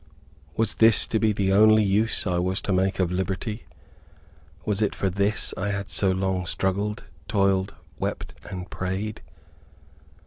Was 0.57 0.73
this 0.73 1.05
to 1.05 1.19
be 1.19 1.31
the 1.31 1.53
only 1.53 1.83
use 1.83 2.25
I 2.25 2.39
was 2.39 2.59
to 2.63 2.73
make 2.73 2.97
of 2.97 3.11
liberty? 3.11 3.67
Was 4.65 4.81
it 4.81 4.95
for 4.95 5.11
this 5.11 5.53
I 5.55 5.69
had 5.69 5.91
so 5.91 6.09
long 6.09 6.47
struggled, 6.47 7.03
toiled, 7.27 7.75
wept 7.99 8.33
and 8.49 8.67
prayed? 8.71 9.21